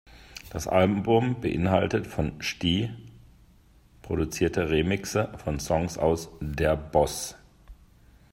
Das 0.49 0.67
Album 0.67 1.41
beinhaltet 1.41 2.07
von 2.07 2.41
Sti 2.41 2.89
produzierte 4.01 4.71
Remixe 4.71 5.29
von 5.37 5.59
Songs 5.59 5.99
aus 5.99 6.29
"Der 6.39 6.75
Bozz". 6.75 7.37